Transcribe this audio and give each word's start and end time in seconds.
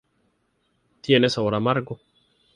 Tiene 1.01 1.29
sabor 1.29 1.53
amargo. 1.53 1.99